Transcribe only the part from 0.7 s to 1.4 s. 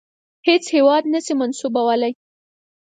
هیواد نه سي